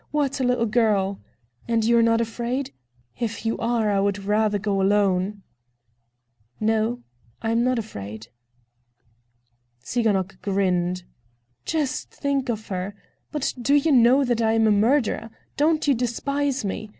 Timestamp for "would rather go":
3.99-4.81